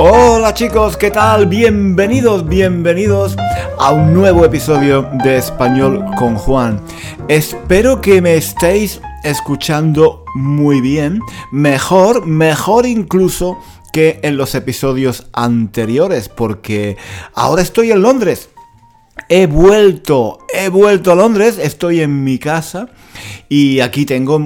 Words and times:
Hola 0.00 0.54
chicos, 0.54 0.96
¿qué 0.96 1.10
tal? 1.10 1.46
Bienvenidos, 1.46 2.48
bienvenidos 2.48 3.34
a 3.80 3.90
un 3.90 4.14
nuevo 4.14 4.44
episodio 4.44 5.10
de 5.24 5.38
Español 5.38 6.04
con 6.16 6.36
Juan. 6.36 6.80
Espero 7.26 8.00
que 8.00 8.22
me 8.22 8.36
estéis 8.36 9.00
escuchando 9.24 10.24
muy 10.36 10.80
bien, 10.80 11.18
mejor, 11.50 12.26
mejor 12.26 12.86
incluso 12.86 13.58
que 13.92 14.20
en 14.22 14.36
los 14.36 14.54
episodios 14.54 15.26
anteriores, 15.32 16.28
porque 16.28 16.96
ahora 17.34 17.62
estoy 17.62 17.90
en 17.90 18.00
Londres. 18.00 18.50
He 19.28 19.48
vuelto, 19.48 20.38
he 20.54 20.68
vuelto 20.68 21.10
a 21.10 21.16
Londres, 21.16 21.58
estoy 21.60 22.02
en 22.02 22.22
mi 22.22 22.38
casa 22.38 22.88
y 23.48 23.80
aquí 23.80 24.06
tengo 24.06 24.38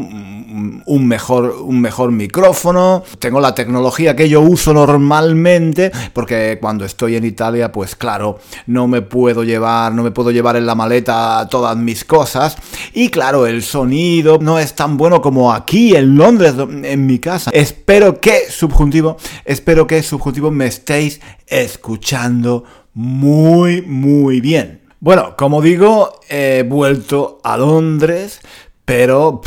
un 0.87 1.07
mejor, 1.07 1.57
un 1.63 1.81
mejor 1.81 2.13
micrófono, 2.13 3.03
tengo 3.19 3.41
la 3.41 3.55
tecnología 3.55 4.15
que 4.15 4.29
yo 4.29 4.41
uso 4.41 4.73
normalmente, 4.73 5.91
porque 6.13 6.59
cuando 6.61 6.85
estoy 6.85 7.17
en 7.17 7.25
Italia, 7.25 7.73
pues 7.73 7.97
claro, 7.97 8.39
no 8.67 8.87
me 8.87 9.03
puedo 9.03 9.45
llevar, 9.45 9.93
no 9.95 10.03
me 10.03 10.11
puedo 10.11 10.31
llevar 10.31 10.57
en 10.57 10.67
la 10.67 10.75
maleta 10.75 11.47
todas 11.51 11.77
mis 11.77 12.05
cosas, 12.05 12.57
y 12.93 13.09
claro, 13.09 13.47
el 13.47 13.63
sonido 13.63 14.39
no 14.41 14.59
es 14.59 14.75
tan 14.75 14.97
bueno 14.97 15.21
como 15.21 15.53
aquí 15.53 15.97
en 15.97 16.17
Londres, 16.17 16.55
en 16.59 17.07
mi 17.07 17.19
casa. 17.19 17.51
Espero 17.53 18.21
que, 18.21 18.51
subjuntivo, 18.51 19.17
espero 19.45 19.87
que, 19.87 20.03
subjuntivo, 20.03 20.51
me 20.51 20.67
estéis 20.67 21.21
escuchando 21.47 22.65
muy, 22.95 23.83
muy 23.83 24.41
bien. 24.41 24.83
Bueno, 25.01 25.35
como 25.37 25.61
digo, 25.61 26.21
he 26.29 26.65
vuelto 26.69 27.41
a 27.43 27.57
Londres, 27.57 28.41
pero 28.85 29.41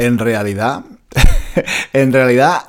en 0.00 0.18
realidad, 0.18 0.84
en 1.92 2.10
realidad 2.10 2.62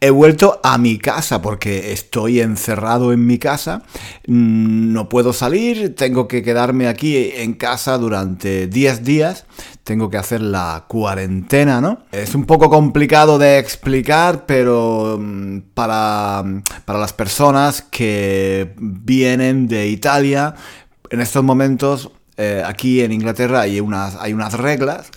he 0.00 0.08
vuelto 0.08 0.58
a 0.64 0.78
mi 0.78 0.96
casa 0.96 1.42
porque 1.42 1.92
estoy 1.92 2.40
encerrado 2.40 3.12
en 3.12 3.26
mi 3.26 3.38
casa, 3.38 3.82
mm, 4.26 4.92
no 4.94 5.06
puedo 5.10 5.34
salir, 5.34 5.94
tengo 5.94 6.26
que 6.26 6.42
quedarme 6.42 6.88
aquí 6.88 7.30
en 7.34 7.52
casa 7.52 7.98
durante 7.98 8.68
10 8.68 9.04
días, 9.04 9.44
tengo 9.84 10.08
que 10.08 10.16
hacer 10.16 10.40
la 10.40 10.86
cuarentena, 10.88 11.82
¿no? 11.82 12.04
Es 12.10 12.34
un 12.34 12.46
poco 12.46 12.70
complicado 12.70 13.38
de 13.38 13.58
explicar, 13.58 14.46
pero 14.46 15.18
mm, 15.20 15.58
para, 15.74 16.42
para 16.86 16.98
las 16.98 17.12
personas 17.12 17.82
que 17.82 18.72
vienen 18.78 19.68
de 19.68 19.88
Italia, 19.88 20.54
en 21.10 21.20
estos 21.20 21.44
momentos 21.44 22.10
eh, 22.38 22.62
aquí 22.64 23.02
en 23.02 23.12
Inglaterra 23.12 23.60
hay 23.60 23.78
unas, 23.78 24.14
hay 24.14 24.32
unas 24.32 24.54
reglas 24.54 25.10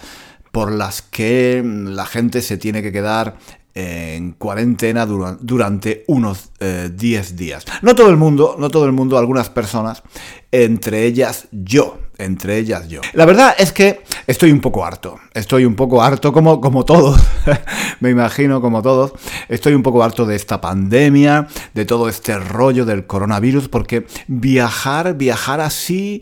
por 0.51 0.71
las 0.71 1.01
que 1.01 1.63
la 1.65 2.05
gente 2.05 2.41
se 2.41 2.57
tiene 2.57 2.81
que 2.81 2.91
quedar 2.91 3.37
en 3.73 4.33
cuarentena 4.33 5.05
durante 5.05 6.03
unos 6.07 6.51
10 6.59 6.59
eh, 6.59 7.35
días. 7.35 7.65
No 7.81 7.95
todo 7.95 8.09
el 8.09 8.17
mundo, 8.17 8.55
no 8.59 8.69
todo 8.69 8.85
el 8.85 8.91
mundo, 8.91 9.17
algunas 9.17 9.49
personas, 9.49 10.03
entre 10.51 11.05
ellas 11.05 11.47
yo, 11.51 11.97
entre 12.21 12.57
ellas 12.57 12.87
yo. 12.87 13.01
La 13.13 13.25
verdad 13.25 13.55
es 13.57 13.71
que 13.71 14.01
estoy 14.27 14.51
un 14.51 14.61
poco 14.61 14.85
harto, 14.85 15.19
estoy 15.33 15.65
un 15.65 15.75
poco 15.75 16.01
harto 16.01 16.31
como, 16.31 16.61
como 16.61 16.85
todos, 16.85 17.19
me 17.99 18.09
imagino 18.09 18.61
como 18.61 18.81
todos, 18.81 19.13
estoy 19.49 19.73
un 19.73 19.83
poco 19.83 20.03
harto 20.03 20.25
de 20.25 20.35
esta 20.35 20.61
pandemia, 20.61 21.47
de 21.73 21.85
todo 21.85 22.09
este 22.09 22.37
rollo 22.37 22.85
del 22.85 23.05
coronavirus, 23.05 23.67
porque 23.67 24.05
viajar, 24.27 25.15
viajar 25.15 25.59
así, 25.59 26.19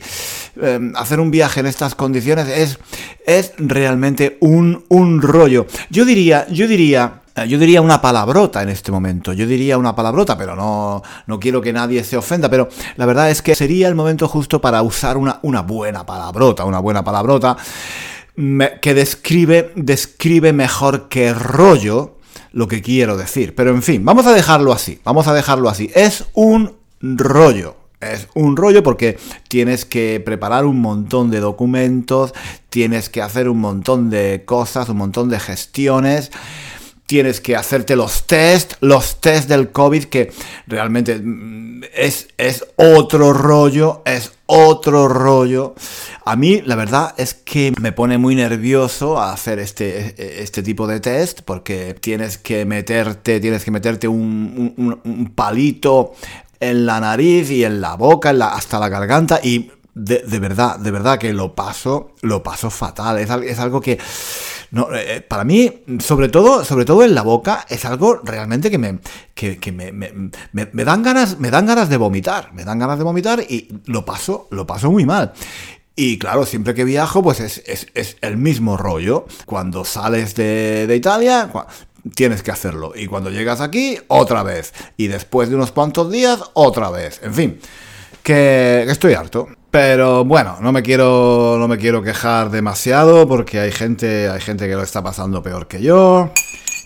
em, 0.62 0.94
hacer 0.96 1.20
un 1.20 1.32
viaje 1.32 1.60
en 1.60 1.66
estas 1.66 1.96
condiciones 1.96 2.48
es, 2.48 2.80
es 3.26 3.54
realmente 3.58 4.38
un, 4.42 4.86
un 4.90 5.22
rollo. 5.22 5.68
Yo 5.90 6.06
diría, 6.06 6.48
yo 6.50 6.68
diría 6.68 7.19
yo 7.46 7.58
diría 7.58 7.82
una 7.82 8.02
palabrota 8.02 8.62
en 8.62 8.70
este 8.70 8.92
momento, 8.92 9.34
yo 9.34 9.46
diría 9.46 9.78
una 9.78 9.96
palabrota, 9.96 10.38
pero 10.38 10.56
no, 10.56 11.02
no 11.28 11.40
quiero 11.40 11.62
que 11.62 11.74
nadie 11.74 12.04
se 12.04 12.18
ofenda, 12.18 12.50
pero 12.50 12.70
la 12.96 13.06
verdad 13.06 13.30
es 13.30 13.42
que 13.42 13.56
sería 13.56 13.88
el 13.88 13.96
momento 13.96 14.28
justo 14.28 14.62
para 14.62 14.82
usar 14.82 15.18
una, 15.18 15.40
una 15.44 15.62
buena 15.62 16.06
palabrota, 16.06 16.66
una 16.66 16.80
buena 16.80 17.04
palabrota 17.04 17.58
que 18.82 18.94
describe, 18.94 19.74
describe 19.76 20.54
mejor 20.54 21.10
que 21.10 21.34
rollo 21.34 22.16
lo 22.52 22.68
que 22.68 22.82
quiero 22.82 23.18
decir. 23.18 23.54
Pero 23.56 23.72
en 23.72 23.84
fin, 23.84 24.06
vamos 24.06 24.26
a 24.26 24.34
dejarlo 24.34 24.72
así, 24.72 25.00
vamos 25.04 25.28
a 25.28 25.34
dejarlo 25.34 25.70
así. 25.70 25.92
Es 25.94 26.26
un 26.34 26.78
rollo. 27.02 27.76
Es 28.00 28.30
un 28.34 28.56
rollo 28.56 28.82
porque 28.82 29.18
tienes 29.50 29.84
que 29.84 30.22
preparar 30.26 30.66
un 30.66 30.80
montón 30.80 31.32
de 31.32 31.42
documentos, 31.42 32.34
tienes 32.70 33.10
que 33.10 33.22
hacer 33.22 33.50
un 33.50 33.60
montón 33.60 34.10
de 34.10 34.44
cosas, 34.46 34.88
un 34.88 34.98
montón 34.98 35.28
de 35.28 35.38
gestiones 35.38 36.32
tienes 37.10 37.42
que 37.42 37.56
hacerte 37.56 37.96
los 37.96 38.28
test, 38.28 38.74
los 38.82 39.20
test 39.20 39.50
del 39.50 39.72
COVID, 39.72 40.04
que 40.04 40.32
realmente 40.68 41.18
mm, 41.18 41.82
es, 41.96 42.28
es 42.38 42.64
otro 42.76 43.34
rollo, 43.34 44.04
es 44.06 44.32
otro 44.46 45.08
rollo. 45.08 45.74
A 46.24 46.36
mí 46.36 46.62
la 46.64 46.76
verdad 46.76 47.16
es 47.18 47.34
que 47.34 47.74
me 47.82 47.94
pone 47.94 48.20
muy 48.20 48.36
nervioso 48.36 49.20
hacer 49.20 49.58
este, 49.58 50.44
este 50.44 50.62
tipo 50.62 50.86
de 50.86 51.00
test 51.00 51.42
porque 51.42 51.96
tienes 52.00 52.38
que 52.38 52.64
meterte, 52.66 53.40
tienes 53.40 53.66
que 53.66 53.72
meterte 53.72 54.08
un, 54.08 55.32
palito 55.34 56.14
en 56.60 56.86
la 56.86 57.00
nariz 57.00 57.50
y 57.50 57.64
en 57.64 57.82
la 57.82 57.96
boca, 57.96 58.30
hasta 58.30 58.78
la 58.78 58.88
garganta 58.88 59.40
y 59.42 59.72
de, 59.94 60.40
verdad, 60.40 60.80
de 60.80 60.92
verdad 60.92 61.18
que 61.18 61.34
lo 61.34 61.56
paso, 61.56 62.16
lo 62.22 62.44
paso 62.44 62.70
fatal. 62.70 63.20
Es, 63.20 63.30
es 63.30 63.60
algo 63.60 63.82
que 63.82 63.98
no, 64.72 64.94
eh, 64.94 65.16
eh, 65.16 65.22
para 65.22 65.44
mí, 65.44 65.84
sobre 66.00 66.30
todo, 66.30 66.64
sobre 66.64 66.86
todo 66.86 67.04
en 67.04 67.16
la 67.16 67.24
boca, 67.24 67.66
es 67.70 67.86
algo 67.86 68.18
realmente 68.24 68.70
que 68.70 68.78
me, 68.78 69.00
que, 69.34 69.72
me, 69.72 69.92
me, 69.92 70.84
dan 70.84 71.02
ganas, 71.02 71.40
me 71.40 71.50
dan 71.50 71.66
ganas 71.66 71.90
de 71.90 71.98
vomitar, 71.98 72.54
me 72.54 72.64
dan 72.64 72.78
ganas 72.78 72.98
de 72.98 73.04
vomitar 73.04 73.42
y 73.42 73.68
lo 73.86 74.06
paso, 74.06 74.48
lo 74.52 74.68
paso 74.68 74.92
muy 74.92 75.06
mal. 75.06 75.34
Y 75.96 76.18
claro, 76.18 76.46
siempre 76.46 76.74
que 76.74 76.86
viajo, 76.86 77.22
pues 77.24 77.40
es, 77.40 77.62
es, 77.66 78.18
el 78.22 78.38
mismo 78.38 78.78
rollo. 78.78 79.26
Cuando 79.46 79.84
sales 79.84 80.34
de, 80.34 80.88
de 80.88 80.96
Italia, 80.96 81.52
tienes 82.16 82.42
que 82.42 82.52
hacerlo. 82.52 82.94
Y 82.96 83.08
cuando 83.08 83.32
llegas 83.32 83.60
aquí, 83.60 83.98
otra 84.08 84.44
vez. 84.44 84.74
Y 84.96 85.08
después 85.08 85.50
de 85.50 85.56
unos 85.56 85.74
cuantos 85.74 86.10
días, 86.10 86.40
otra 86.54 86.90
vez. 86.90 87.20
En 87.22 87.34
fin, 87.34 87.60
que 88.24 88.84
estoy 88.84 89.14
harto. 89.14 89.50
Pero 89.72 90.26
bueno, 90.26 90.58
no 90.62 90.72
me 90.72 90.82
quiero 90.82 91.58
no 91.60 91.68
me 91.68 91.78
quiero 91.78 92.02
quejar 92.02 92.50
demasiado 92.50 93.28
porque 93.28 93.60
hay 93.60 93.72
gente 93.72 94.28
hay 94.28 94.42
gente 94.42 94.68
que 94.68 94.74
lo 94.74 94.82
está 94.82 95.04
pasando 95.04 95.44
peor 95.44 95.68
que 95.68 95.82
yo 95.82 96.32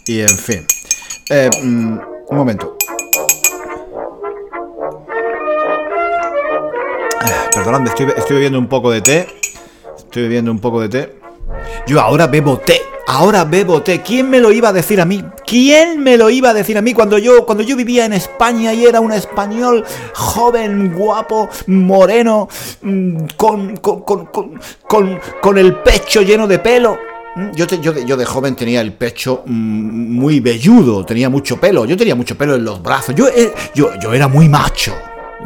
y 0.05 0.21
en 0.21 0.37
fin. 0.37 0.65
Eh, 1.29 1.49
mm, 1.63 1.99
un 2.29 2.37
momento. 2.37 2.77
Perdonadme, 7.55 7.89
estoy, 7.89 8.07
estoy 8.17 8.35
bebiendo 8.35 8.59
un 8.59 8.67
poco 8.67 8.91
de 8.91 9.01
té. 9.01 9.27
Estoy 9.97 10.23
bebiendo 10.23 10.51
un 10.51 10.59
poco 10.59 10.81
de 10.81 10.89
té. 10.89 11.15
Yo 11.87 12.01
ahora 12.01 12.27
bebo 12.27 12.57
té. 12.57 12.81
Ahora 13.07 13.45
bebo 13.45 13.81
té. 13.81 14.01
¿Quién 14.01 14.29
me 14.29 14.39
lo 14.39 14.51
iba 14.51 14.69
a 14.69 14.73
decir 14.73 14.99
a 14.99 15.05
mí? 15.05 15.23
¿Quién 15.53 16.01
me 16.01 16.17
lo 16.17 16.31
iba 16.31 16.49
a 16.49 16.53
decir 16.55 16.75
a 16.79 16.81
mí 16.81 16.95
cuando 16.95 17.19
yo, 17.19 17.45
cuando 17.45 17.63
yo 17.63 17.75
vivía 17.75 18.05
en 18.05 18.13
España 18.13 18.73
y 18.73 18.87
era 18.87 18.99
un 18.99 19.11
español 19.11 19.85
joven, 20.15 20.91
guapo, 20.95 21.47
moreno, 21.67 22.49
mm, 22.81 23.17
con, 23.37 23.77
con, 23.77 24.01
con, 24.01 25.19
con, 25.39 25.57
el 25.59 25.75
pecho 25.75 26.23
lleno 26.23 26.47
de 26.47 26.57
pelo? 26.57 26.97
Mm, 27.35 27.51
yo, 27.53 27.67
yo, 27.67 27.93
de, 27.93 28.03
yo, 28.03 28.17
de, 28.17 28.25
joven 28.25 28.55
tenía 28.55 28.81
el 28.81 28.93
pecho 28.93 29.43
mm, 29.45 30.15
muy 30.15 30.39
velludo, 30.39 31.05
tenía 31.05 31.29
mucho 31.29 31.59
pelo, 31.59 31.85
yo 31.85 31.95
tenía 31.95 32.15
mucho 32.15 32.35
pelo 32.35 32.55
en 32.55 32.65
los 32.65 32.81
brazos, 32.81 33.13
yo, 33.13 33.27
eh, 33.27 33.53
yo, 33.75 33.91
yo 33.99 34.11
era 34.11 34.27
muy 34.27 34.49
macho, 34.49 34.95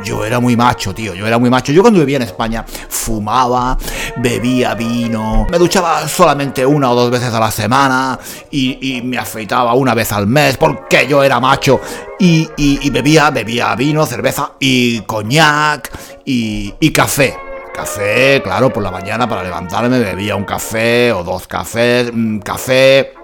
Yo 0.03 0.23
era 0.25 0.39
muy 0.39 0.55
macho, 0.55 0.93
tío, 0.93 1.13
yo 1.13 1.25
era 1.25 1.37
muy 1.37 1.49
macho. 1.49 1.71
Yo 1.71 1.81
cuando 1.81 1.99
vivía 1.99 2.17
en 2.17 2.23
España 2.23 2.65
fumaba, 2.67 3.77
bebía 4.17 4.73
vino, 4.75 5.45
me 5.49 5.57
duchaba 5.57 6.07
solamente 6.07 6.65
una 6.65 6.91
o 6.91 6.95
dos 6.95 7.09
veces 7.09 7.33
a 7.33 7.39
la 7.39 7.51
semana 7.51 8.19
y, 8.51 9.01
me 9.03 9.17
afeitaba 9.17 9.73
una 9.73 9.93
vez 9.93 10.11
al 10.11 10.27
mes 10.27 10.57
porque 10.57 11.07
yo 11.07 11.23
era 11.23 11.39
macho. 11.39 11.79
Y, 12.19 12.89
bebía, 12.89 13.29
bebía 13.31 13.75
vino, 13.75 14.05
cerveza 14.05 14.53
y 14.59 15.01
coñac 15.01 15.91
y, 16.25 16.73
y 16.79 16.91
café. 16.91 17.37
Café, 17.73 18.41
claro, 18.43 18.73
por 18.73 18.81
la 18.81 18.89
mañana 18.89 19.29
para 19.29 19.43
levantarme 19.43 19.99
bebía 19.99 20.35
un 20.35 20.45
café 20.45 21.11
o 21.11 21.23
dos 21.23 21.45
cafés, 21.45 22.09
mm, 22.11 22.39
café 22.39 23.16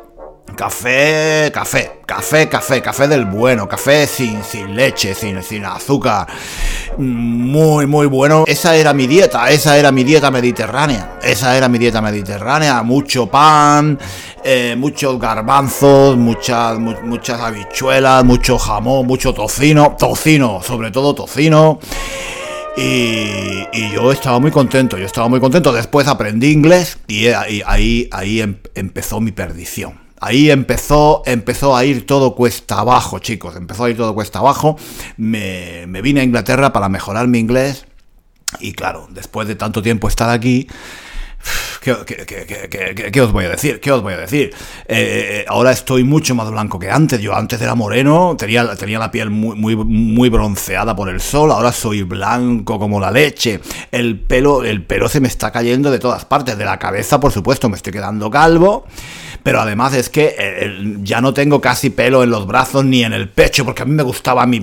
Café, 0.56 1.50
café, 1.52 2.02
café, 2.06 2.48
café, 2.48 2.82
café 2.82 3.08
del 3.08 3.26
bueno, 3.26 3.68
café 3.68 4.06
sin, 4.06 4.44
sin 4.44 4.76
leche, 4.76 5.16
sin, 5.16 5.42
sin 5.42 5.66
azúcar. 5.66 6.28
Muy, 6.98 7.88
muy 7.88 8.06
bueno. 8.06 8.44
Esa 8.46 8.76
era 8.76 8.94
mi 8.94 9.08
dieta, 9.08 9.50
esa 9.50 9.78
era 9.80 9.92
mi 9.92 10.04
dieta 10.04 10.30
mediterránea. 10.30 11.18
Esa 11.24 11.58
era 11.58 11.68
mi 11.70 11.80
dieta 11.80 12.04
mediterránea. 12.04 12.84
Mucho 12.84 13.26
pan, 13.26 13.98
eh, 14.44 14.76
muchos 14.78 15.20
garbanzos, 15.20 16.18
muchas, 16.18 16.78
muchas 16.78 17.40
habichuelas, 17.42 18.24
mucho 18.24 18.60
jamón, 18.60 19.08
mucho 19.08 19.34
tocino. 19.34 19.96
Tocino, 19.98 20.62
sobre 20.62 20.92
todo 20.92 21.16
tocino. 21.16 21.80
Y, 22.78 23.64
yo 23.92 24.12
estaba 24.12 24.40
muy 24.40 24.52
contento, 24.52 25.00
yo 25.00 25.06
estaba 25.06 25.28
muy 25.30 25.40
contento. 25.40 25.74
Después 25.74 26.08
aprendí 26.08 26.52
inglés 26.52 27.00
y 27.08 27.28
ahí, 27.28 28.08
ahí 28.12 28.42
em, 28.42 28.58
empezó 28.76 29.20
mi 29.20 29.32
perdición. 29.32 30.03
Ahí 30.26 30.50
empezó, 30.50 31.22
empezó 31.26 31.76
a 31.76 31.84
ir 31.84 32.06
todo 32.06 32.34
cuesta 32.34 32.80
abajo, 32.80 33.20
chicos. 33.20 33.58
Empezó 33.58 33.84
a 33.84 33.90
ir 33.90 33.98
todo 33.98 34.14
cuesta 34.14 34.40
abajo. 34.40 34.78
Me, 35.18 35.86
vine 36.02 36.22
a 36.22 36.24
Inglaterra 36.24 36.72
para 36.72 36.88
mejorar 36.88 37.28
mi 37.28 37.40
inglés. 37.40 37.86
Y 38.62 38.72
claro, 38.72 39.10
después 39.10 39.50
de 39.50 39.56
tanto 39.56 39.82
tiempo 39.82 40.08
estar 40.08 40.30
aquí, 40.30 40.70
¿Qué, 41.82 41.92
os 43.22 43.34
voy 43.34 43.44
a 43.44 43.50
decir? 43.50 43.82
¿Qué 43.82 43.92
os 43.92 44.02
voy 44.02 44.14
a 44.14 44.18
decir? 44.18 44.56
Eh, 44.88 45.42
eh, 45.42 45.46
ahora 45.50 45.74
estoy 45.74 46.06
mucho 46.06 46.34
más 46.36 46.50
blanco 46.50 46.80
que 46.80 46.90
antes. 46.90 47.20
Yo 47.20 47.36
antes 47.36 47.60
era 47.60 47.76
moreno, 47.76 48.38
tenía, 48.40 48.74
tenía 48.78 49.00
la 49.00 49.12
piel 49.12 49.30
muy, 49.30 49.58
muy, 49.58 49.76
muy, 49.76 50.30
bronceada 50.30 50.96
por 50.96 51.10
el 51.10 51.20
sol. 51.20 51.52
Ahora 51.52 51.74
soy 51.74 52.04
blanco 52.04 52.80
como 52.80 53.02
la 53.02 53.12
leche. 53.12 53.60
El 53.92 54.18
pelo, 54.22 54.64
el 54.64 54.86
pelo 54.86 55.10
se 55.10 55.20
me 55.20 55.28
está 55.28 55.52
cayendo 55.52 55.92
de 55.92 56.00
todas 56.00 56.24
partes. 56.24 56.58
De 56.58 56.64
la 56.64 56.80
cabeza, 56.80 57.20
por 57.20 57.34
supuesto, 57.34 57.68
me 57.68 57.76
estoy 57.76 57.92
quedando 57.92 58.32
calvo 58.32 58.86
pero 59.44 59.60
además 59.60 59.94
es 59.94 60.10
que 60.10 60.36
eh, 60.40 60.98
ya 61.04 61.20
no 61.20 61.34
tengo 61.34 61.60
casi 61.60 61.90
pelo 61.90 62.24
en 62.24 62.30
los 62.30 62.48
brazos 62.48 62.86
ni 62.86 63.04
en 63.04 63.12
el 63.12 63.28
pecho, 63.30 63.66
porque 63.66 63.84
a 63.84 63.86
mí 63.86 63.92
me 63.92 64.04
gustaba 64.04 64.46
mi, 64.46 64.62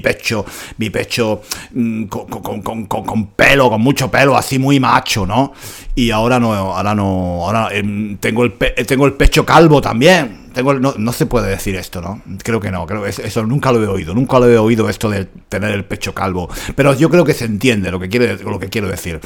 pecho, 0.00 0.44
mi 0.76 0.90
pecho 0.90 1.42
mm, 1.72 2.04
con, 2.04 3.26
pelo, 3.34 3.70
con 3.70 3.80
mucho 3.80 4.10
pelo, 4.10 4.36
así 4.36 4.58
muy 4.58 4.78
macho, 4.78 5.26
¿no? 5.26 5.54
Y 5.94 6.10
ahora 6.10 6.38
no, 6.38 6.52
ahora 6.52 6.94
no, 6.94 7.46
ahora 7.46 7.68
em, 7.72 8.18
tengo, 8.18 8.44
el 8.44 8.52
tengo 8.52 9.06
el 9.06 9.14
pecho 9.14 9.44
calvo 9.44 9.80
también. 9.80 10.46
Tengo, 10.52 10.74
no, 10.74 11.12
se 11.12 11.26
puede 11.26 11.50
decir 11.50 11.76
esto, 11.76 12.00
¿no? 12.00 12.20
Creo 12.42 12.58
que 12.58 12.70
no, 12.70 12.84
creo 12.84 13.04
que 13.04 13.10
eso 13.10 13.46
nunca 13.46 13.70
lo 13.70 13.82
he 13.82 13.86
oído, 13.86 14.12
nunca 14.12 14.40
lo 14.40 14.48
he 14.48 14.58
oído 14.58 14.88
esto 14.88 15.08
de 15.08 15.26
tener 15.48 15.72
el 15.72 15.84
pecho 15.84 16.12
calvo. 16.12 16.50
Pero 16.74 16.94
yo 16.94 17.08
creo 17.10 17.24
que 17.24 17.32
se 17.32 17.44
entiende 17.44 17.90
lo 17.90 18.00
que, 18.00 18.08
quiere, 18.08 18.36
lo 18.38 18.58
que 18.58 18.68
quiero 18.68 18.88
decir. 18.88 19.20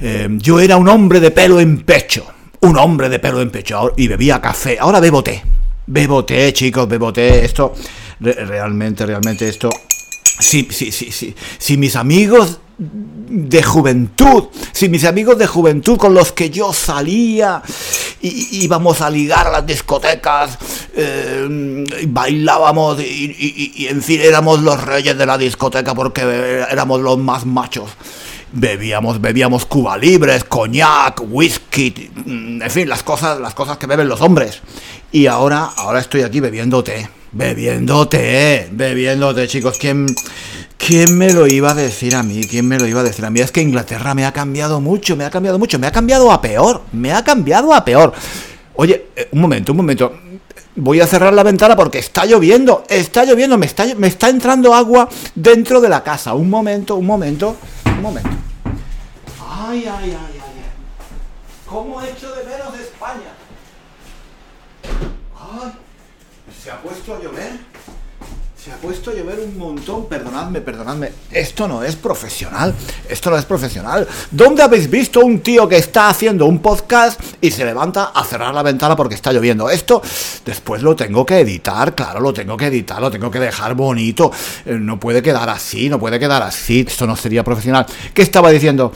Em, 0.00 0.38
yo 0.38 0.60
era 0.60 0.76
un 0.76 0.88
hombre 0.88 1.20
de 1.20 1.30
pelo 1.30 1.60
en 1.60 1.82
pecho 1.82 2.26
un 2.62 2.78
hombre 2.78 3.08
de 3.08 3.18
pelo 3.18 3.40
en 3.40 3.50
pecho 3.50 3.92
y 3.96 4.08
bebía 4.08 4.40
café. 4.40 4.78
Ahora 4.80 5.00
bebo 5.00 5.22
té. 5.22 5.42
Bebo 5.86 6.24
té, 6.24 6.52
chicos, 6.52 6.88
bebo 6.88 7.12
té. 7.12 7.44
Esto, 7.44 7.74
realmente, 8.20 9.06
realmente 9.06 9.48
esto... 9.48 9.70
Si, 10.38 10.66
sí, 10.70 10.90
sí, 10.90 11.12
sí. 11.12 11.34
Si 11.58 11.76
mis 11.76 11.94
amigos 11.94 12.58
de 12.78 13.62
juventud, 13.62 14.44
si 14.72 14.88
mis 14.88 15.04
amigos 15.04 15.38
de 15.38 15.46
juventud 15.46 15.96
con 15.98 16.14
los 16.14 16.32
que 16.32 16.50
yo 16.50 16.72
salía 16.72 17.62
y 18.20 18.64
íbamos 18.64 19.00
a 19.02 19.10
ligar 19.10 19.46
a 19.48 19.50
las 19.50 19.66
discotecas, 19.66 20.58
eh, 20.94 21.84
bailábamos 22.08 23.00
y, 23.00 23.74
y, 23.76 23.86
en 23.86 24.02
fin 24.02 24.20
éramos 24.20 24.62
los 24.62 24.82
reyes 24.82 25.16
de 25.16 25.26
la 25.26 25.38
discoteca 25.38 25.94
porque 25.94 26.22
éramos 26.70 27.00
los 27.00 27.18
más 27.18 27.44
machos 27.44 27.90
bebíamos, 28.52 29.20
bebíamos 29.20 29.66
Cuba 29.66 29.96
Libres, 29.96 30.44
coñac, 30.44 31.22
whisky, 31.28 32.10
mm, 32.14 32.62
en 32.62 32.70
fin, 32.70 32.88
las 32.88 33.02
cosas, 33.02 33.40
las 33.40 33.54
cosas 33.54 33.78
que 33.78 33.86
beben 33.86 34.08
los 34.08 34.20
hombres. 34.20 34.60
Y 35.10 35.26
ahora, 35.26 35.70
ahora 35.76 36.00
estoy 36.00 36.22
aquí 36.22 36.40
bebiendo 36.40 36.84
té, 36.84 37.08
bebiendo 37.32 38.08
té, 38.08 38.68
bebiendo 38.72 39.34
té, 39.34 39.48
chicos. 39.48 39.76
¿Quién, 39.78 40.06
¿Quién 40.78 41.16
me 41.16 41.32
lo 41.32 41.46
iba 41.46 41.70
a 41.70 41.74
decir 41.74 42.14
a 42.14 42.22
mí? 42.22 42.44
¿Quién 42.44 42.66
me 42.66 42.78
lo 42.78 42.86
iba 42.86 43.00
a 43.00 43.04
decir 43.04 43.24
a 43.24 43.30
mí? 43.30 43.40
Es 43.40 43.52
que 43.52 43.60
Inglaterra 43.60 44.14
me 44.14 44.24
ha 44.24 44.32
cambiado 44.32 44.80
mucho, 44.80 45.16
me 45.16 45.24
ha 45.24 45.30
cambiado 45.30 45.58
mucho, 45.58 45.78
me 45.78 45.86
ha 45.86 45.92
cambiado 45.92 46.30
a 46.30 46.40
peor, 46.40 46.82
me 46.92 47.12
ha 47.12 47.24
cambiado 47.24 47.74
a 47.74 47.84
peor. 47.84 48.12
Oye, 48.74 49.06
eh, 49.16 49.28
un 49.32 49.40
momento, 49.40 49.72
un 49.72 49.78
momento. 49.78 50.12
Voy 50.74 51.00
a 51.00 51.06
cerrar 51.06 51.34
la 51.34 51.42
ventana 51.42 51.76
porque 51.76 51.98
está 51.98 52.24
lloviendo, 52.24 52.84
está 52.88 53.26
lloviendo, 53.26 53.58
me 53.58 53.66
está, 53.66 53.84
me 53.94 54.06
está 54.06 54.30
entrando 54.30 54.74
agua 54.74 55.06
dentro 55.34 55.82
de 55.82 55.90
la 55.90 56.02
casa. 56.02 56.32
Un 56.32 56.48
momento, 56.48 56.96
un 56.96 57.04
momento 57.04 57.56
momento. 58.02 58.30
Ay, 59.40 59.86
ay, 59.86 60.10
ay, 60.10 60.40
ay. 60.42 60.52
¿Cómo 61.66 62.02
hecho 62.02 62.34
de 62.34 62.44
menos 62.44 62.76
de 62.76 62.82
España? 62.82 63.32
Ay, 65.38 65.72
se 66.62 66.70
ha 66.70 66.82
puesto 66.82 67.14
a 67.14 67.20
llover. 67.20 67.71
Se 68.62 68.70
ha 68.70 68.76
puesto 68.76 69.10
a 69.10 69.14
llover 69.14 69.40
un 69.40 69.58
montón. 69.58 70.06
Perdonadme, 70.06 70.60
perdonadme. 70.60 71.10
Esto 71.32 71.66
no 71.66 71.82
es 71.82 71.96
profesional. 71.96 72.72
Esto 73.08 73.30
no 73.30 73.36
es 73.36 73.44
profesional. 73.44 74.06
¿Dónde 74.30 74.62
habéis 74.62 74.88
visto 74.88 75.18
un 75.18 75.40
tío 75.40 75.68
que 75.68 75.78
está 75.78 76.08
haciendo 76.08 76.46
un 76.46 76.60
podcast 76.60 77.20
y 77.40 77.50
se 77.50 77.64
levanta 77.64 78.12
a 78.14 78.24
cerrar 78.24 78.54
la 78.54 78.62
ventana 78.62 78.94
porque 78.94 79.16
está 79.16 79.32
lloviendo? 79.32 79.68
Esto 79.68 80.00
después 80.44 80.80
lo 80.80 80.94
tengo 80.94 81.26
que 81.26 81.40
editar. 81.40 81.96
Claro, 81.96 82.20
lo 82.20 82.32
tengo 82.32 82.56
que 82.56 82.66
editar, 82.66 83.00
lo 83.00 83.10
tengo 83.10 83.32
que 83.32 83.40
dejar 83.40 83.74
bonito. 83.74 84.30
Eh, 84.64 84.78
no 84.78 85.00
puede 85.00 85.22
quedar 85.22 85.48
así, 85.50 85.88
no 85.88 85.98
puede 85.98 86.20
quedar 86.20 86.44
así. 86.44 86.84
Esto 86.86 87.04
no 87.04 87.16
sería 87.16 87.42
profesional. 87.42 87.84
¿Qué 88.14 88.22
estaba 88.22 88.48
diciendo? 88.50 88.92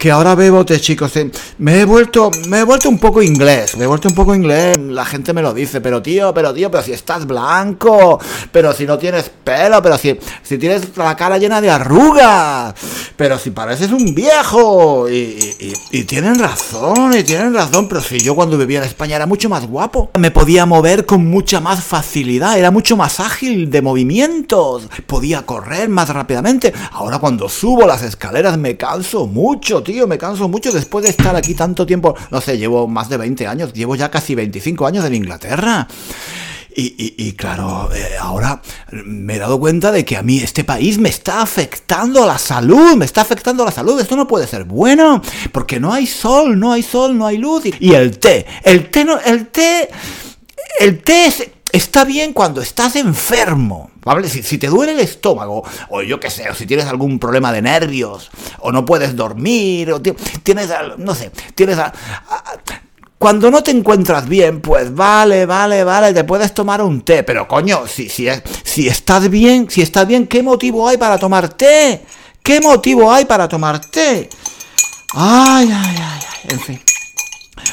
Que 0.00 0.10
ahora 0.10 0.34
bebo 0.34 0.64
té, 0.64 0.80
chicos. 0.80 1.12
Me 1.58 1.80
he 1.80 1.84
vuelto, 1.84 2.30
me 2.48 2.60
he 2.60 2.64
vuelto 2.64 2.88
un 2.88 2.98
poco 2.98 3.22
inglés, 3.22 3.76
me 3.76 3.84
he 3.84 3.86
vuelto 3.86 4.08
un 4.08 4.14
poco 4.14 4.34
inglés. 4.34 4.78
La 4.80 5.04
gente 5.04 5.34
me 5.34 5.42
lo 5.42 5.52
dice, 5.52 5.82
pero 5.82 6.00
tío, 6.00 6.32
pero 6.32 6.54
tío, 6.54 6.70
pero 6.70 6.82
si 6.82 6.94
estás 6.94 7.26
blanco, 7.26 8.18
pero 8.50 8.72
si 8.72 8.86
no 8.86 8.96
tienes 8.96 9.28
pelo, 9.28 9.82
pero 9.82 9.98
si, 9.98 10.18
si 10.42 10.56
tienes 10.56 10.96
la 10.96 11.14
cara 11.14 11.36
llena 11.36 11.60
de 11.60 11.68
arrugas, 11.68 12.74
pero 13.14 13.38
si 13.38 13.50
pareces 13.50 13.92
un 13.92 14.14
viejo. 14.14 15.06
Y, 15.10 15.74
y, 15.90 16.04
tienen 16.04 16.38
razón, 16.38 17.12
y 17.14 17.22
tienen 17.22 17.52
razón, 17.52 17.86
pero 17.86 18.00
si 18.00 18.20
yo 18.20 18.34
cuando 18.34 18.56
vivía 18.56 18.78
en 18.78 18.84
España 18.84 19.16
era 19.16 19.26
mucho 19.26 19.50
más 19.50 19.66
guapo. 19.66 20.12
Me 20.18 20.30
podía 20.30 20.64
mover 20.64 21.04
con 21.04 21.26
mucha 21.26 21.60
más 21.60 21.84
facilidad, 21.84 22.58
era 22.58 22.70
mucho 22.70 22.96
más 22.96 23.20
ágil 23.20 23.70
de 23.70 23.82
movimientos, 23.82 24.88
podía 25.06 25.44
correr 25.44 25.90
más 25.90 26.08
rápidamente. 26.08 26.72
Ahora 26.92 27.18
cuando 27.18 27.50
subo 27.50 27.86
las 27.86 28.02
escaleras 28.02 28.56
me 28.56 28.78
canso 28.78 29.26
mucho, 29.26 29.82
tío 29.82 29.89
tío, 29.90 30.06
me 30.06 30.18
canso 30.18 30.48
mucho 30.48 30.70
después 30.70 31.04
de 31.04 31.10
estar 31.10 31.34
aquí 31.34 31.54
tanto 31.54 31.84
tiempo. 31.84 32.14
No 32.30 32.40
sé, 32.40 32.58
llevo 32.58 32.86
más 32.86 33.08
de 33.08 33.16
20 33.16 33.46
años, 33.46 33.72
llevo 33.72 33.96
ya 33.96 34.08
casi 34.08 34.36
25 34.36 34.86
años 34.86 35.04
en 35.04 35.14
Inglaterra. 35.14 35.88
Y, 36.82 37.32
claro, 37.32 37.90
eh, 37.92 38.16
ahora 38.18 38.62
me 38.92 39.34
he 39.34 39.38
dado 39.38 39.58
cuenta 39.58 39.90
de 39.90 40.04
que 40.04 40.16
a 40.16 40.22
mí 40.22 40.38
este 40.38 40.62
país 40.62 40.98
me 40.98 41.08
está 41.08 41.42
afectando 41.42 42.24
la 42.24 42.38
salud, 42.38 42.94
me 42.96 43.04
está 43.04 43.22
afectando 43.22 43.64
la 43.64 43.72
salud. 43.72 44.00
Esto 44.00 44.16
no 44.16 44.28
puede 44.28 44.46
ser 44.46 44.64
bueno, 44.64 45.20
porque 45.52 45.80
no 45.80 45.92
hay 45.92 46.06
sol, 46.06 46.58
no 46.58 46.72
hay 46.72 46.82
sol, 46.82 47.18
no 47.18 47.26
hay 47.26 47.38
luz. 47.38 47.64
Y 47.80 47.92
el 47.92 48.18
té, 48.18 48.46
el 48.62 48.88
té, 48.88 49.04
no, 49.04 49.18
el 49.20 49.48
té, 49.48 49.90
el 50.78 51.02
té 51.02 51.26
es 51.26 51.50
está 51.72 52.04
bien 52.04 52.32
cuando 52.32 52.60
estás 52.60 52.96
enfermo, 52.96 53.90
¿vale? 54.02 54.28
Si, 54.28 54.58
te 54.58 54.68
duele 54.68 54.92
el 54.92 55.00
estómago, 55.00 55.64
o 55.88 56.02
yo 56.02 56.18
qué 56.20 56.30
sé, 56.30 56.48
o 56.48 56.54
si 56.54 56.66
tienes 56.66 56.86
algún 56.86 57.18
problema 57.18 57.52
de 57.52 57.62
nervios, 57.62 58.30
o 58.60 58.72
no 58.72 58.84
puedes 58.84 59.16
dormir, 59.16 59.92
o 59.92 60.00
tienes, 60.00 60.70
no 60.98 61.14
sé, 61.14 61.30
tienes... 61.54 61.78
cuando 63.18 63.50
no 63.50 63.62
te 63.62 63.70
encuentras 63.70 64.28
bien, 64.28 64.60
pues 64.60 64.94
vale, 64.94 65.46
vale, 65.46 65.84
vale, 65.84 66.12
te 66.12 66.24
puedes 66.24 66.52
tomar 66.54 66.82
un 66.82 67.02
té, 67.02 67.22
pero 67.22 67.46
coño, 67.46 67.86
si, 67.86 68.08
si, 68.08 68.28
si 68.64 68.88
estás 68.88 69.28
bien, 69.28 69.68
si 69.70 69.82
estás 69.82 70.06
bien, 70.06 70.26
¿qué 70.26 70.42
motivo 70.42 70.88
hay 70.88 70.96
para 70.96 71.18
tomar 71.18 71.48
té? 71.48 72.04
¿Qué 72.42 72.60
motivo 72.60 73.12
hay 73.12 73.26
para 73.26 73.48
tomar 73.48 73.80
té? 73.80 74.28
Ay, 75.14 75.70
ay, 75.72 75.96
ay, 75.96 75.96
ay, 75.98 76.50
en 76.50 76.60
fin. 76.60 76.80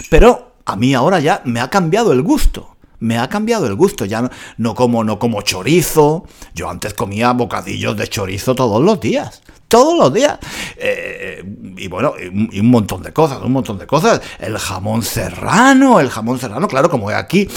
Pero 0.10 0.56
a 0.66 0.76
mí 0.76 0.94
ahora 0.94 1.20
ya 1.20 1.42
me 1.46 1.62
ha 1.62 1.70
cambiado 1.70 2.12
el 2.12 2.22
gusto 2.22 2.77
me 3.00 3.18
ha 3.18 3.28
cambiado 3.30 3.68
el 3.68 3.76
gusto, 3.76 4.06
ya 4.06 4.30
no, 4.58 4.76
como 4.76 5.04
no 5.04 5.20
como 5.20 5.42
chorizo. 5.42 6.26
Yo 6.54 6.70
antes 6.70 6.94
comía 6.94 7.32
bocadillos 7.34 7.98
de 7.98 8.08
chorizo 8.08 8.56
todos 8.56 8.82
los 8.82 9.00
días, 9.00 9.42
todos 9.68 9.98
los 9.98 10.14
días. 10.14 10.40
Eh, 10.78 11.44
y 11.78 11.88
bueno, 11.88 12.14
y 12.20 12.60
un 12.60 12.70
montón 12.70 13.04
de 13.04 13.14
cosas, 13.14 13.42
un 13.42 13.52
montón 13.52 13.78
de 13.78 13.88
cosas. 13.88 14.22
El 14.40 14.58
jamón 14.58 15.04
serrano, 15.04 16.00
el 16.00 16.10
jamón 16.10 16.40
serrano, 16.40 16.68
claro, 16.68 16.90
como 16.90 17.10
aquí 17.10 17.48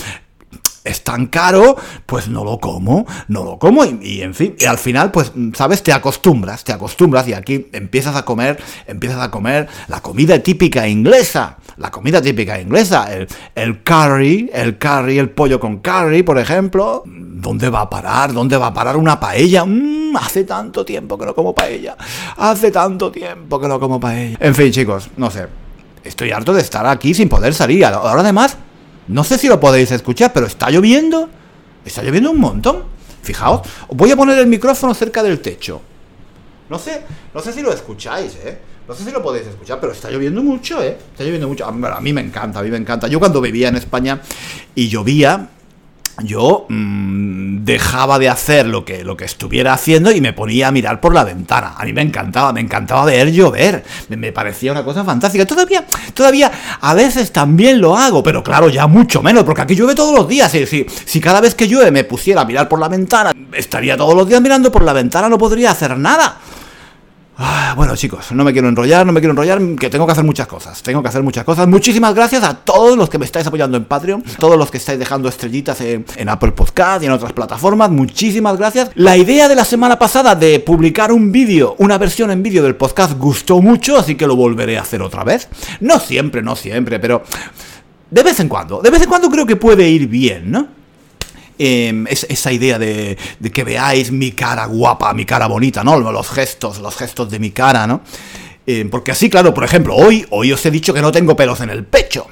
es 0.84 1.04
tan 1.04 1.26
caro, 1.26 1.76
pues 2.06 2.28
no 2.28 2.44
lo 2.44 2.58
como, 2.58 3.06
no 3.28 3.44
lo 3.44 3.58
como 3.58 3.84
y, 3.84 4.22
en 4.22 4.34
fin, 4.34 4.56
y 4.58 4.64
al 4.64 4.78
final 4.78 5.10
pues, 5.10 5.32
sabes, 5.54 5.82
te 5.82 5.92
acostumbras, 5.92 6.64
te 6.64 6.72
acostumbras 6.72 7.28
y 7.28 7.34
aquí 7.34 7.68
empiezas 7.72 8.16
a 8.16 8.24
comer, 8.24 8.58
empiezas 8.86 9.20
a 9.20 9.30
comer 9.30 9.68
la 9.88 10.00
comida 10.00 10.38
típica 10.38 10.88
inglesa, 10.88 11.58
la 11.80 11.90
comida 11.90 12.22
típica 12.22 12.60
inglesa, 12.60 13.12
el, 13.12 13.26
el 13.54 13.82
curry, 13.82 14.50
el 14.52 14.78
curry, 14.78 15.18
el 15.18 15.30
pollo 15.30 15.58
con 15.58 15.78
curry, 15.78 16.22
por 16.22 16.38
ejemplo, 16.38 17.02
¿dónde 17.06 17.68
va 17.68 17.80
a 17.80 17.90
parar? 17.90 18.32
¿Dónde 18.32 18.56
va 18.56 18.68
a 18.68 18.74
parar 18.74 18.96
una 18.96 19.18
paella? 19.18 19.64
Mm, 19.64 20.16
hace 20.16 20.44
tanto 20.44 20.84
tiempo 20.84 21.18
que 21.18 21.26
no 21.26 21.34
como 21.34 21.54
paella, 21.54 21.96
hace 22.36 22.70
tanto 22.70 23.10
tiempo 23.10 23.58
que 23.58 23.66
no 23.66 23.80
como 23.80 23.98
paella. 23.98 24.36
En 24.40 24.54
fin, 24.54 24.70
chicos, 24.70 25.10
no 25.16 25.30
sé, 25.30 25.46
estoy 26.04 26.30
harto 26.30 26.52
de 26.52 26.60
estar 26.60 26.86
aquí 26.86 27.14
sin 27.14 27.28
poder 27.28 27.54
salir, 27.54 27.84
ahora 27.84 28.20
además 28.20 28.56
no 29.10 29.24
sé 29.24 29.38
si 29.38 29.48
lo 29.48 29.58
podéis 29.58 29.90
escuchar, 29.90 30.32
pero 30.32 30.46
está 30.46 30.70
lloviendo. 30.70 31.28
Está 31.84 32.02
lloviendo 32.02 32.30
un 32.30 32.38
montón. 32.38 32.84
Fijaos, 33.22 33.62
voy 33.88 34.10
a 34.12 34.16
poner 34.16 34.38
el 34.38 34.46
micrófono 34.46 34.94
cerca 34.94 35.22
del 35.22 35.40
techo. 35.40 35.82
No 36.68 36.78
sé, 36.78 37.02
no 37.34 37.40
sé 37.40 37.52
si 37.52 37.60
lo 37.60 37.72
escucháis, 37.72 38.36
¿eh? 38.36 38.58
No 38.90 38.96
sé 38.96 39.04
si 39.04 39.12
lo 39.12 39.22
podéis 39.22 39.46
escuchar, 39.46 39.78
pero 39.78 39.92
está 39.92 40.10
lloviendo 40.10 40.42
mucho, 40.42 40.82
¿eh? 40.82 40.98
Está 41.12 41.22
lloviendo 41.22 41.46
mucho. 41.46 41.64
A 41.64 42.00
mí 42.00 42.12
me 42.12 42.22
encanta, 42.22 42.58
a 42.58 42.62
mí 42.64 42.72
me 42.72 42.76
encanta. 42.76 43.06
Yo 43.06 43.20
cuando 43.20 43.40
vivía 43.40 43.68
en 43.68 43.76
España 43.76 44.20
y 44.74 44.88
llovía, 44.88 45.48
yo 46.24 46.66
mm, 46.68 47.64
dejaba 47.64 48.18
de 48.18 48.28
hacer 48.28 48.66
lo 48.66 48.84
que, 48.84 49.04
lo 49.04 49.16
que 49.16 49.26
estuviera 49.26 49.74
haciendo 49.74 50.10
y 50.10 50.20
me 50.20 50.32
ponía 50.32 50.66
a 50.66 50.70
mirar 50.72 51.00
por 51.00 51.14
la 51.14 51.22
ventana. 51.22 51.74
A 51.78 51.84
mí 51.84 51.92
me 51.92 52.02
encantaba, 52.02 52.52
me 52.52 52.62
encantaba 52.62 53.04
ver 53.04 53.30
llover. 53.30 53.84
Me, 54.08 54.32
parecía 54.32 54.72
una 54.72 54.82
cosa 54.82 55.04
fantástica. 55.04 55.46
Todavía, 55.46 55.86
todavía 56.12 56.50
a 56.80 56.92
veces 56.92 57.30
también 57.30 57.80
lo 57.80 57.96
hago, 57.96 58.24
pero 58.24 58.42
claro, 58.42 58.70
ya 58.70 58.88
mucho 58.88 59.22
menos, 59.22 59.44
porque 59.44 59.62
aquí 59.62 59.76
llueve 59.76 59.94
todos 59.94 60.12
los 60.12 60.26
días. 60.26 60.50
Si, 60.50 60.66
si 60.66 61.20
cada 61.20 61.40
vez 61.40 61.54
que 61.54 61.68
llueve 61.68 61.92
me 61.92 62.02
pusiera 62.02 62.40
a 62.40 62.44
mirar 62.44 62.68
por 62.68 62.80
la 62.80 62.88
ventana, 62.88 63.32
estaría 63.52 63.96
todos 63.96 64.16
los 64.16 64.28
días 64.28 64.42
mirando 64.42 64.72
por 64.72 64.82
la 64.82 64.92
ventana, 64.92 65.28
no 65.28 65.38
podría 65.38 65.70
hacer 65.70 65.96
nada. 65.96 66.40
Ah, 67.42 67.72
bueno 67.74 67.96
chicos, 67.96 68.32
no 68.32 68.44
me 68.44 68.52
quiero 68.52 68.68
enrollar, 68.68 69.06
no 69.06 69.12
me 69.12 69.20
quiero 69.20 69.30
enrollar, 69.30 69.58
que 69.78 69.88
tengo 69.88 70.04
que 70.04 70.12
hacer 70.12 70.24
muchas 70.24 70.46
cosas, 70.46 70.82
tengo 70.82 71.02
que 71.02 71.08
hacer 71.08 71.22
muchas 71.22 71.42
cosas. 71.42 71.66
Muchísimas 71.66 72.14
gracias 72.14 72.44
a 72.44 72.52
todos 72.52 72.98
los 72.98 73.08
que 73.08 73.16
me 73.16 73.24
estáis 73.24 73.46
apoyando 73.46 73.78
en 73.78 73.86
Patreon, 73.86 74.22
todos 74.38 74.58
los 74.58 74.70
que 74.70 74.76
estáis 74.76 74.98
dejando 74.98 75.26
estrellitas 75.26 75.80
en, 75.80 76.04
Apple 76.28 76.52
Podcast 76.52 77.02
y 77.02 77.06
en 77.06 77.12
otras 77.12 77.32
plataformas, 77.32 77.90
muchísimas 77.90 78.58
gracias. 78.58 78.90
La 78.94 79.16
idea 79.16 79.48
de 79.48 79.54
la 79.54 79.64
semana 79.64 79.98
pasada 79.98 80.34
de 80.34 80.60
publicar 80.60 81.12
un 81.12 81.32
vídeo, 81.32 81.76
una 81.78 81.96
versión 81.96 82.30
en 82.30 82.42
vídeo 82.42 82.62
del 82.62 82.76
podcast 82.76 83.16
gustó 83.16 83.62
mucho, 83.62 83.96
así 83.96 84.16
que 84.16 84.26
lo 84.26 84.36
volveré 84.36 84.76
a 84.76 84.82
hacer 84.82 85.00
otra 85.00 85.24
vez. 85.24 85.48
No 85.80 85.98
siempre, 85.98 86.42
no 86.42 86.56
siempre, 86.56 87.00
pero 87.00 87.22
de 88.10 88.22
vez 88.22 88.38
en 88.40 88.50
cuando, 88.50 88.82
de 88.82 88.90
vez 88.90 89.00
en 89.00 89.08
cuando 89.08 89.30
creo 89.30 89.46
que 89.46 89.56
puede 89.56 89.88
ir 89.88 90.08
bien, 90.08 90.50
¿no? 90.50 90.79
Em, 91.62 92.06
esa 92.08 92.50
idea 92.50 92.78
de, 92.78 93.18
que 93.52 93.64
veáis 93.64 94.10
mi 94.10 94.32
cara 94.32 94.64
guapa, 94.64 95.12
mi 95.12 95.26
cara 95.26 95.46
bonita, 95.46 95.84
¿no? 95.84 96.00
Los 96.00 96.30
gestos, 96.30 96.78
los 96.78 96.96
gestos 96.96 97.28
de 97.28 97.38
mi 97.38 97.50
cara, 97.50 97.86
¿no? 97.86 98.00
Em, 98.66 98.88
porque 98.88 99.10
así, 99.10 99.28
claro, 99.28 99.52
por 99.52 99.64
ejemplo, 99.64 99.94
hoy, 99.94 100.24
hoy 100.30 100.52
os 100.52 100.64
he 100.64 100.70
dicho 100.70 100.94
que 100.94 101.02
no 101.02 101.12
tengo 101.12 101.36
pelos 101.36 101.60
en 101.60 101.68
el 101.68 101.84
pecho. 101.84 102.26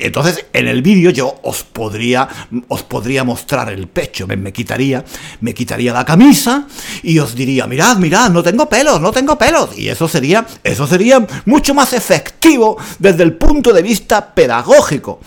Entonces, 0.00 0.46
en 0.52 0.66
el 0.66 0.82
vídeo 0.82 1.10
yo 1.10 1.38
os 1.44 1.62
podría, 1.62 2.28
os 2.66 2.82
podría 2.82 3.22
mostrar 3.22 3.72
el 3.72 3.86
pecho, 3.86 4.26
me, 4.26 4.36
me, 4.36 4.52
quitaría, 4.52 5.04
me 5.40 5.54
quitaría 5.54 5.92
la 5.92 6.04
camisa 6.04 6.66
y 7.04 7.20
os 7.20 7.36
diría, 7.36 7.68
mirad, 7.68 7.98
mirad, 7.98 8.28
no 8.30 8.42
tengo 8.42 8.68
pelos, 8.68 9.00
no 9.00 9.12
tengo 9.12 9.38
pelos. 9.38 9.78
Y 9.78 9.88
eso 9.88 10.08
sería, 10.08 10.44
eso 10.64 10.84
sería 10.88 11.24
mucho 11.44 11.74
más 11.74 11.92
efectivo 11.92 12.76
desde 12.98 13.22
el 13.22 13.34
punto 13.34 13.72
de 13.72 13.82
vista 13.82 14.34
pedagógico 14.34 15.20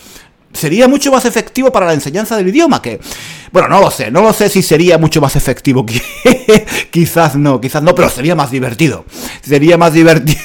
sería 0.55 0.87
mucho 0.87 1.11
más 1.11 1.25
efectivo 1.25 1.71
para 1.71 1.85
la 1.85 1.93
enseñanza 1.93 2.35
del 2.37 2.49
idioma 2.49 2.81
que... 2.81 2.99
Bueno, 3.51 3.67
no 3.67 3.79
lo 3.79 3.91
sé, 3.91 4.11
no 4.11 4.21
lo 4.21 4.33
sé 4.33 4.49
si 4.49 4.61
sería 4.61 4.97
mucho 4.97 5.21
más 5.21 5.35
efectivo. 5.35 5.85
quizás 6.91 7.35
no, 7.35 7.61
quizás 7.61 7.83
no, 7.83 7.93
pero 7.95 8.09
sería 8.09 8.35
más 8.35 8.51
divertido. 8.51 9.05
Sería 9.41 9.77
más 9.77 9.93
divertido. 9.93 10.41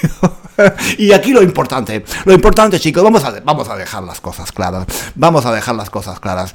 y 0.98 1.12
aquí 1.12 1.32
lo 1.32 1.42
importante, 1.42 2.04
lo 2.24 2.32
importante 2.32 2.78
chicos, 2.78 3.02
vamos 3.02 3.24
a, 3.24 3.40
vamos 3.40 3.68
a 3.68 3.76
dejar 3.76 4.02
las 4.02 4.20
cosas 4.20 4.52
claras. 4.52 4.86
Vamos 5.14 5.46
a 5.46 5.52
dejar 5.52 5.74
las 5.74 5.90
cosas 5.90 6.20
claras. 6.20 6.54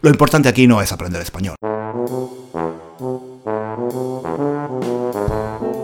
Lo 0.00 0.10
importante 0.10 0.48
aquí 0.48 0.66
no 0.66 0.82
es 0.82 0.92
aprender 0.92 1.22
español. 1.22 1.56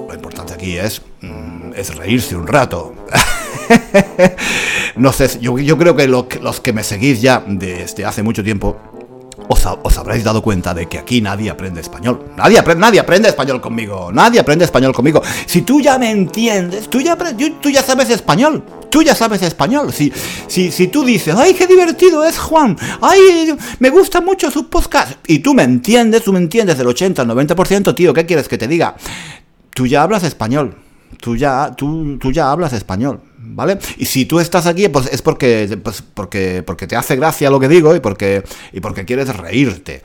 Lo 0.08 0.14
importante 0.14 0.54
aquí 0.54 0.76
es, 0.76 1.02
mm, 1.20 1.72
es 1.74 1.94
reírse 1.96 2.36
un 2.36 2.46
rato. 2.46 2.94
no 4.96 5.12
sé, 5.12 5.38
yo, 5.40 5.58
yo 5.58 5.78
creo 5.78 5.96
que 5.96 6.08
los 6.08 6.60
que 6.60 6.72
me 6.72 6.82
seguís 6.82 7.20
ya 7.20 7.42
desde 7.46 8.04
hace 8.04 8.22
mucho 8.22 8.42
tiempo 8.42 8.76
os, 9.48 9.66
os, 9.82 9.98
habréis 9.98 10.22
dado 10.22 10.42
cuenta 10.42 10.72
de 10.74 10.86
que 10.86 10.98
aquí 10.98 11.20
nadie 11.20 11.50
aprende 11.50 11.80
español. 11.80 12.24
Nadie, 12.36 12.58
aprende, 12.58 12.80
nadie 12.80 13.00
aprende 13.00 13.28
español 13.28 13.60
conmigo. 13.60 14.12
Nadie 14.12 14.38
aprende 14.38 14.64
español 14.64 14.92
conmigo. 14.92 15.20
Si 15.46 15.62
tú 15.62 15.80
ya 15.80 15.98
me 15.98 16.10
entiendes, 16.10 16.88
tú 16.88 17.00
ya, 17.00 17.18
tú 17.60 17.68
ya 17.68 17.82
sabes 17.82 18.10
español. 18.10 18.62
Tú 18.90 19.02
ya 19.02 19.14
sabes 19.14 19.42
español. 19.42 19.92
Si, 19.92 20.12
si, 20.46 20.70
si 20.70 20.86
tú 20.86 21.04
dices, 21.04 21.34
ay, 21.36 21.54
qué 21.54 21.66
divertido 21.66 22.24
es 22.24 22.38
Juan. 22.38 22.76
Ay, 23.00 23.56
me 23.80 23.90
gusta 23.90 24.20
mucho 24.20 24.52
su 24.52 24.68
podcast. 24.68 25.14
Y 25.26 25.40
tú 25.40 25.52
me 25.52 25.64
entiendes, 25.64 26.22
tú 26.22 26.32
me 26.32 26.38
entiendes 26.38 26.78
del 26.78 26.86
80 26.86 27.22
al 27.22 27.28
90%, 27.28 27.94
tío, 27.94 28.14
¿qué 28.14 28.26
quieres 28.26 28.46
que 28.46 28.58
te 28.58 28.68
diga? 28.68 28.94
Tú 29.74 29.86
ya 29.86 30.02
hablas 30.02 30.22
español. 30.22 30.76
Tú 31.20 31.36
ya, 31.36 31.72
tú, 31.76 32.18
tú 32.18 32.32
ya 32.32 32.50
hablas 32.50 32.72
español. 32.72 33.20
¿vale? 33.38 33.78
Y 33.98 34.06
si 34.06 34.24
tú 34.24 34.40
estás 34.40 34.66
aquí, 34.66 34.88
pues 34.88 35.06
es 35.12 35.22
porque, 35.22 35.78
pues 35.82 36.02
porque, 36.02 36.62
porque 36.62 36.86
te 36.86 36.96
hace 36.96 37.16
gracia 37.16 37.50
lo 37.50 37.60
que 37.60 37.68
digo 37.68 37.94
y 37.94 38.00
porque, 38.00 38.44
y 38.72 38.80
porque 38.80 39.04
quieres 39.04 39.34
reírte 39.36 40.02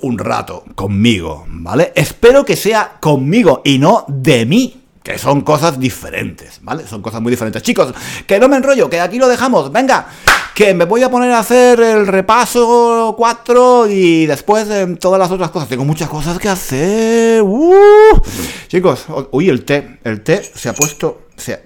un 0.00 0.18
rato 0.18 0.64
conmigo, 0.74 1.44
¿vale? 1.48 1.92
Espero 1.96 2.44
que 2.44 2.56
sea 2.56 2.98
conmigo 3.00 3.62
y 3.64 3.78
no 3.78 4.04
de 4.08 4.46
mí. 4.46 4.78
Que 5.02 5.18
son 5.18 5.40
cosas 5.40 5.80
diferentes, 5.80 6.60
¿vale? 6.62 6.86
Son 6.86 7.02
cosas 7.02 7.20
muy 7.20 7.30
diferentes. 7.30 7.60
Chicos, 7.64 7.92
que 8.24 8.38
no 8.38 8.48
me 8.48 8.56
enrollo, 8.56 8.88
que 8.88 9.00
aquí 9.00 9.18
lo 9.18 9.26
dejamos. 9.26 9.72
Venga, 9.72 10.06
que 10.54 10.74
me 10.74 10.84
voy 10.84 11.02
a 11.02 11.10
poner 11.10 11.32
a 11.32 11.38
hacer 11.38 11.80
el 11.80 12.06
repaso 12.06 13.14
4 13.16 13.86
y 13.88 14.26
después 14.26 14.68
todas 14.98 15.18
las 15.18 15.30
otras 15.30 15.50
cosas. 15.50 15.68
Tengo 15.68 15.84
muchas 15.84 16.08
cosas 16.08 16.38
que 16.38 16.48
hacer. 16.48 17.42
Uh. 17.42 18.20
Chicos, 18.68 19.06
uy, 19.30 19.48
el 19.48 19.64
té, 19.64 19.98
el 20.04 20.22
té 20.22 20.42
se 20.42 20.68
ha 20.68 20.74
puesto... 20.74 21.28
Se 21.36 21.60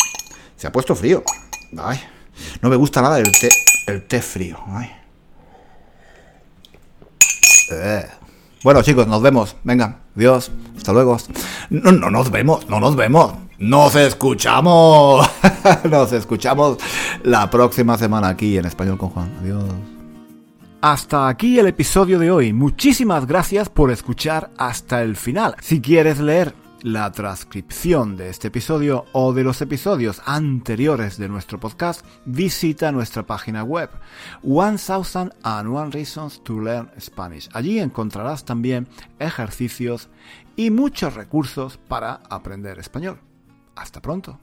se 0.56 0.66
ha 0.66 0.72
puesto 0.72 0.96
frío. 0.96 1.22
Ay, 1.78 2.00
no 2.62 2.68
me 2.68 2.76
gusta 2.76 3.02
nada 3.02 3.18
el 3.18 3.30
té, 3.30 3.50
el 3.86 4.06
té 4.06 4.22
frío. 4.22 4.58
Ay. 4.68 4.90
Eh. 7.70 8.06
Bueno, 8.64 8.82
chicos, 8.82 9.06
nos 9.06 9.22
vemos. 9.22 9.56
Venga, 9.64 10.00
adiós. 10.16 10.50
Hasta 10.76 10.92
luego. 10.92 11.18
No, 11.70 11.92
no 11.92 12.10
nos 12.10 12.30
vemos, 12.30 12.68
no 12.68 12.80
nos 12.80 12.96
vemos. 12.96 13.34
Nos 13.58 13.94
escuchamos. 13.94 15.26
nos 15.90 16.12
escuchamos 16.12 16.78
la 17.22 17.48
próxima 17.48 17.96
semana 17.96 18.28
aquí 18.28 18.58
en 18.58 18.66
Español 18.66 18.98
con 18.98 19.10
Juan. 19.10 19.32
Adiós. 19.40 19.64
Hasta 20.82 21.28
aquí 21.28 21.58
el 21.58 21.66
episodio 21.66 22.18
de 22.18 22.30
hoy. 22.30 22.52
Muchísimas 22.52 23.26
gracias 23.26 23.68
por 23.68 23.90
escuchar 23.90 24.50
hasta 24.58 25.02
el 25.02 25.16
final. 25.16 25.56
Si 25.60 25.80
quieres 25.80 26.20
leer 26.20 26.54
la 26.82 27.10
transcripción 27.10 28.16
de 28.16 28.28
este 28.28 28.48
episodio 28.48 29.06
o 29.12 29.32
de 29.32 29.42
los 29.42 29.60
episodios 29.62 30.20
anteriores 30.26 31.16
de 31.16 31.28
nuestro 31.28 31.58
podcast, 31.58 32.04
visita 32.26 32.92
nuestra 32.92 33.24
página 33.24 33.64
web 33.64 33.88
One 34.44 34.76
Thousand 34.78 35.32
and 35.42 35.74
One 35.74 35.90
Reasons 35.90 36.44
to 36.44 36.60
Learn 36.60 36.90
Spanish. 37.00 37.48
Allí 37.54 37.80
encontrarás 37.80 38.44
también 38.44 38.86
ejercicios 39.18 40.10
y 40.56 40.70
muchos 40.70 41.14
recursos 41.14 41.78
para 41.88 42.20
aprender 42.28 42.78
español. 42.78 43.18
Hasta 43.76 44.00
pronto. 44.00 44.38